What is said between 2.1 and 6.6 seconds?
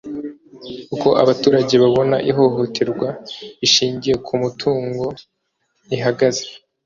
ihohoterwa rishingiye ku mutungo rihagaze